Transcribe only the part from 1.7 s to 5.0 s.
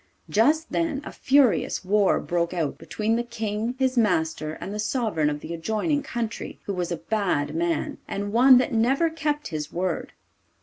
war broke out between the King his master and the